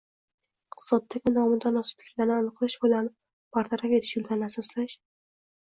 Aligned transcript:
iqtisodiyotdagi 0.69 1.33
nomutanosibliklarni 1.35 2.35
aniqlash 2.37 2.79
va 2.87 2.91
ularni 2.91 3.13
bartaraf 3.59 3.97
etish 4.01 4.13
yo`llarini 4.21 4.51
asoslash 4.53 5.01